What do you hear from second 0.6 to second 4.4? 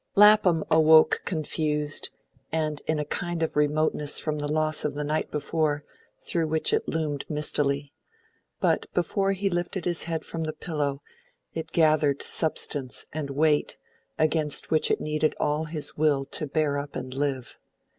awoke confused, and in a kind of remoteness from